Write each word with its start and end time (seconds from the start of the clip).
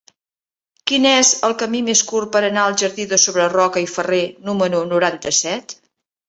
Quin 0.91 1.03
és 1.09 1.33
el 1.49 1.53
camí 1.63 1.81
més 1.89 2.01
curt 2.11 2.31
per 2.35 2.41
anar 2.47 2.63
al 2.69 2.77
jardí 2.83 3.05
de 3.11 3.19
Sobreroca 3.25 3.85
i 3.85 3.91
Ferrer 3.93 4.23
número 4.51 4.83
noranta-set? 4.95 5.79